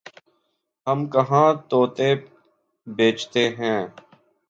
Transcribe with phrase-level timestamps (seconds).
[0.87, 2.09] ہم کہاں طوطے
[2.87, 3.79] بیچتے ہیں